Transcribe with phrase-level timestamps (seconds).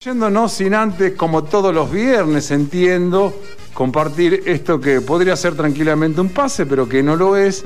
[0.00, 3.34] Yéndonos sin antes, como todos los viernes, entiendo,
[3.74, 7.64] compartir esto que podría ser tranquilamente un pase, pero que no lo es,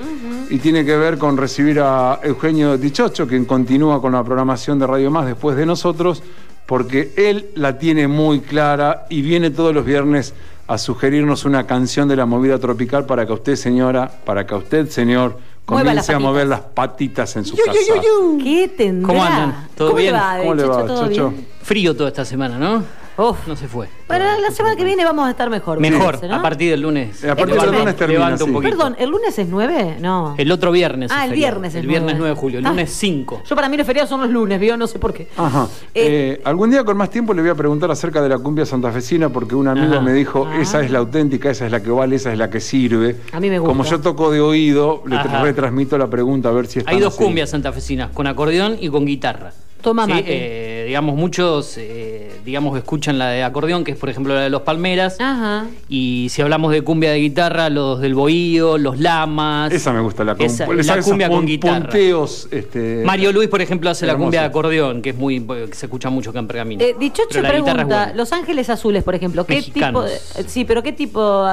[0.49, 4.87] y tiene que ver con recibir a Eugenio Dichocho, quien continúa con la programación de
[4.87, 6.23] Radio Más después de nosotros,
[6.65, 10.33] porque él la tiene muy clara y viene todos los viernes
[10.69, 14.89] a sugerirnos una canción de la movida tropical para que usted, señora, para que usted,
[14.89, 17.79] señor, comience a mover las patitas en su Yu, casa.
[17.89, 18.03] yu, yu,
[18.39, 18.45] yu.
[18.45, 19.07] ¿Qué tendrá?
[19.07, 19.69] ¿Cómo andan?
[19.77, 20.13] ¿Todo ¿Cómo bien?
[20.13, 21.46] le va, ¿Cómo le va, bien?
[21.63, 23.02] Frío toda esta semana, ¿no?
[23.30, 23.46] Uf.
[23.46, 23.89] No se fue.
[24.09, 25.79] Bueno, la semana que viene vamos a estar mejor.
[25.80, 26.35] me Mejor, parece, ¿no?
[26.36, 27.25] a partir del lunes.
[27.25, 28.71] A partir del lunes termina, levanta un poquito.
[28.76, 29.96] Perdón, ¿el lunes es 9?
[30.00, 30.35] No.
[30.39, 31.11] El otro viernes.
[31.14, 32.18] ah, es el viernes es El viernes 9.
[32.18, 32.58] 9 de julio.
[32.58, 32.70] El Ah.
[32.70, 33.42] lunes 5.
[33.48, 34.77] Yo para mí los feriados son los lunes, ¿vio?
[34.77, 35.28] No sé por qué.
[35.36, 35.68] Ajá.
[35.94, 36.02] Eh,
[36.34, 39.28] Eh, algún día con más tiempo le voy a preguntar acerca de la cumbia santafesina
[39.30, 40.00] porque un amigo Ajá.
[40.02, 40.60] me dijo, Ah.
[40.60, 43.16] esa es la auténtica, esa es la que vale, esa es la que sirve.
[43.32, 43.72] A mí me gusta.
[43.72, 45.42] Como yo toco de oído, le Ajá.
[45.42, 49.52] retransmito la pregunta a ver si Hay dos cumbias santafesinas, con acordeón y con guitarra.
[49.80, 50.24] Toma Sí, mate.
[50.28, 52.11] eh, digamos, muchos eh,
[52.45, 55.16] digamos, escuchan la de acordeón, que es por ejemplo la de los Palmeras.
[55.20, 55.66] Ajá.
[55.88, 59.72] Y si hablamos de cumbia de guitarra, los del Bohío, los Lamas.
[59.72, 61.81] Esa me gusta, la, Esa- esa- la cumbia con guitarra.
[61.81, 65.75] punteos, este, Mario Luis, por ejemplo, hace la cumbia de acordeón, que es muy que
[65.75, 66.83] se escucha mucho acá en Pergamino.
[66.83, 68.12] Eh, es pregunta, buena.
[68.14, 70.05] Los Ángeles Azules, por ejemplo, ¿qué Mexicanos.
[70.11, 71.47] tipo de- Sí, pero ¿qué tipo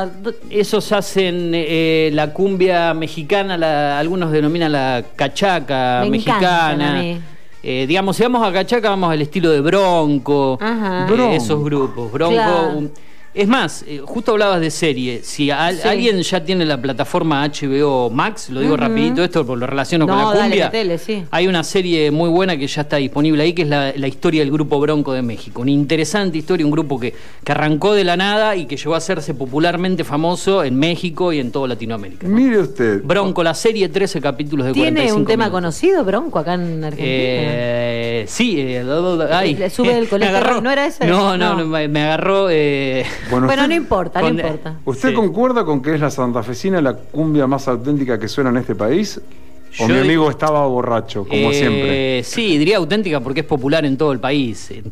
[0.49, 7.01] Esos hacen eh, la cumbia mexicana, la- algunos denominan la cachaca Me mexicana.
[7.61, 11.05] Eh, digamos, si vamos a cachaca, vamos al estilo de Bronco, Ajá.
[11.07, 11.33] eh, Bronco.
[11.35, 12.11] esos grupos.
[12.11, 12.33] Bronco.
[12.35, 12.77] Claro.
[12.77, 12.91] un-
[13.33, 15.21] es más, eh, justo hablabas de serie.
[15.23, 15.87] Si al- Sí.
[15.87, 18.81] alguien ya tiene la plataforma HBO Max, lo digo Ujú.
[18.83, 20.65] rapidito esto porque lo relaciono con No, la dale, cumbia.
[20.65, 21.23] metele, sí.
[21.31, 24.41] Hay una serie muy buena que ya está disponible ahí, que es la, la historia
[24.41, 25.61] del grupo Bronco de México.
[25.61, 27.13] Una interesante historia, un grupo que,
[27.43, 31.39] que arrancó de la nada y que llegó a hacerse popularmente famoso en México y
[31.39, 32.27] en toda Latinoamérica.
[32.27, 32.35] ¿no?
[32.35, 33.03] Mire usted.
[33.03, 35.57] Bronco, la serie, 13 capítulos de ¿Tiene 45 un tema minutos.
[35.61, 37.07] conocido, Bronco, acá en Argentina?
[37.07, 37.98] Eh,
[38.29, 41.05] sí, eh, ay, Le sube el me colesterol, ¿no era ese?
[41.07, 41.57] No, no, No.
[41.59, 42.47] no, me, me agarró.
[42.49, 44.75] eh, Bueno, bueno, usted, no importa, no con- importa.
[44.85, 45.15] ¿usted Sí.
[45.15, 49.19] concuerda con que es la santafesina la cumbia más auténtica que suena en este país?
[49.79, 52.23] ¿O Yo mi amigo estaba borracho, como Eh, siempre?
[52.23, 54.71] Sí, diría auténtica porque es popular en todo el país.
[54.71, 54.83] eh,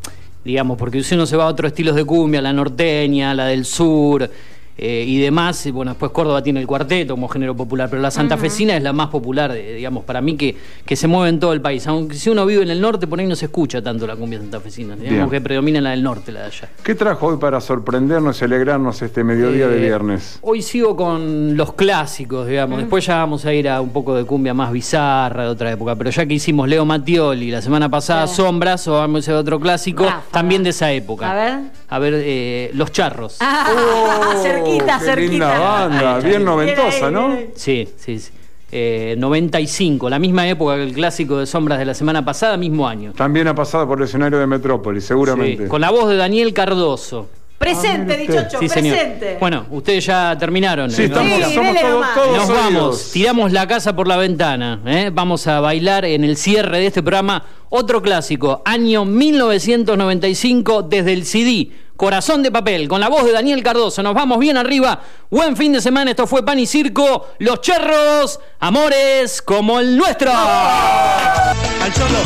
[0.44, 3.66] digamos, porque si uno se va a otros estilos de cumbia, la norteña, la del
[3.66, 4.30] sur
[4.78, 8.12] eh, y demás, y bueno, después Córdoba tiene el cuarteto como género popular, pero la
[8.12, 10.56] santafesina es la más popular, eh, digamos, para mí que,
[10.86, 11.86] que se mueve en todo el país.
[11.88, 14.40] Aunque si uno vive en el norte, por ahí no se escucha tanto la cumbia
[14.40, 14.96] santafesina.
[14.96, 15.10] Bien.
[15.14, 16.70] Digamos que predomina la del norte, la de allá.
[16.84, 20.40] ¿Qué trajo hoy para sorprendernos y alegrarnos este mediodía de Eh, viernes?
[20.42, 22.78] Hoy sigo con los clásicos, digamos.
[22.80, 25.96] Después ya vamos a ir a un poco de cumbia más bizarra de otra época.
[25.96, 28.28] Pero ya que hicimos Leo Mattioli la semana pasada.
[28.28, 31.32] Sombras, o vamos a ir a otro clásico, también de esa época.
[31.32, 31.60] A ver.
[31.90, 33.38] A ver, eh, Los Charros.
[33.40, 35.32] Ah, Oh, cerquita, qué cerquita.
[35.32, 37.38] linda banda, bien noventosa, ¿no?
[37.56, 38.32] Sí, sí, sí.
[38.70, 42.88] Eh, 95, la misma época que el clásico de Sombras de la semana pasada, mismo
[42.88, 43.14] año.
[43.14, 45.64] También ha pasado por el escenario de Metrópolis, seguramente.
[45.64, 47.30] Sí, con la voz de Daniel Cardoso.
[47.58, 48.18] Presente, Ah.
[48.18, 48.96] Dichocho, Sí, señor.
[48.98, 49.38] presente.
[49.40, 50.92] Bueno, ustedes ya terminaron.
[50.92, 52.64] Sí, estamos, Sí, somos todos, todos Nos oídos.
[52.64, 54.80] vamos, tiramos la casa por la ventana.
[54.86, 55.10] ¿eh?
[55.12, 61.26] Vamos a bailar en el cierre de este programa otro clásico, año 1995, desde el
[61.26, 61.72] CD.
[61.98, 64.04] Corazón de papel, con la voz de Daniel Cardoso.
[64.04, 65.00] Nos vamos bien arriba.
[65.32, 66.12] Buen fin de semana.
[66.12, 67.30] Esto fue Pan y Circo.
[67.40, 70.30] Los Cherros, amores como el nuestro.
[70.32, 72.20] al Cholo,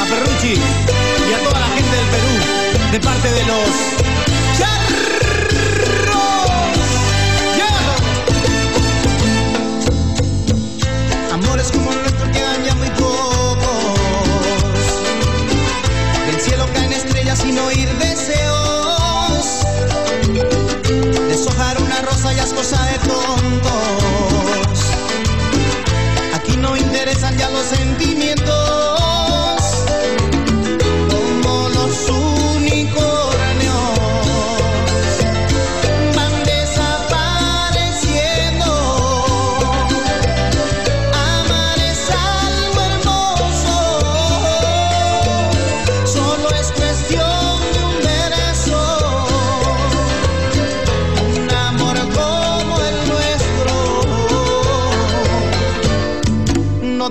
[0.00, 4.03] a Ferrucci y a toda la gente del Perú, de parte de los
[16.64, 19.60] cielo caen estrellas sin oír deseos.
[21.28, 24.90] Deshojar una rosa ya es cosa de tontos.
[26.34, 28.73] Aquí no interesan ya los sentimientos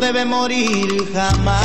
[0.03, 1.63] debe morir jamás.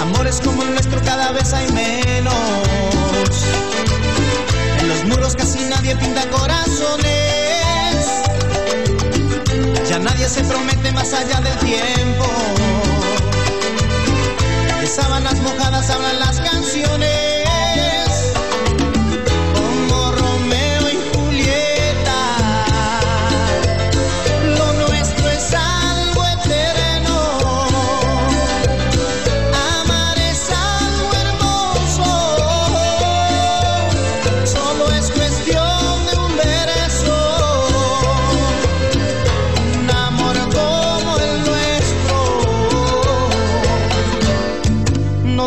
[0.00, 2.34] Amores como el nuestro cada vez hay menos.
[4.80, 8.06] En los muros casi nadie pinta corazones.
[9.88, 12.11] Ya nadie se promete más allá del tiempo.
[15.90, 17.21] Hablan las canciones.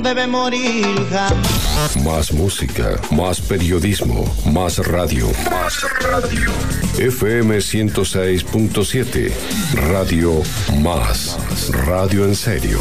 [0.02, 0.86] Debe morir.
[2.04, 5.28] Más música, más periodismo, más radio.
[5.50, 6.52] Más radio.
[6.98, 9.32] FM 106.7.
[9.90, 10.42] Radio
[10.82, 11.38] Más.
[11.86, 12.80] Radio en serio.